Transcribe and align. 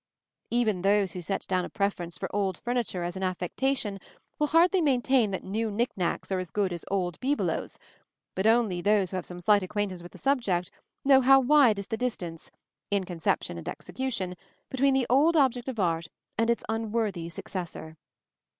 Even 0.49 0.81
those 0.81 1.11
who 1.11 1.21
set 1.21 1.45
down 1.47 1.63
a 1.63 1.69
preference 1.69 2.17
for 2.17 2.27
old 2.35 2.57
furniture 2.57 3.03
as 3.03 3.15
an 3.15 3.21
affectation 3.21 3.99
will 4.39 4.47
hardly 4.47 4.81
maintain 4.81 5.29
that 5.29 5.43
new 5.43 5.69
knick 5.69 5.91
knacks 5.95 6.31
are 6.31 6.39
as 6.39 6.49
good 6.49 6.73
as 6.73 6.83
old 6.89 7.19
bibelots; 7.19 7.77
but 8.33 8.47
only 8.47 8.81
those 8.81 9.11
who 9.11 9.15
have 9.17 9.27
some 9.27 9.39
slight 9.39 9.61
acquaintance 9.61 10.01
with 10.01 10.11
the 10.11 10.17
subject 10.17 10.71
know 11.05 11.21
how 11.21 11.39
wide 11.39 11.77
is 11.77 11.85
the 11.85 11.97
distance, 11.97 12.49
in 12.89 13.03
conception 13.03 13.59
and 13.59 13.69
execution, 13.69 14.33
between 14.71 14.95
the 14.95 15.05
old 15.07 15.37
object 15.37 15.67
of 15.67 15.79
art 15.79 16.07
and 16.35 16.49
its 16.49 16.63
unworthy 16.67 17.29
successor. 17.29 17.95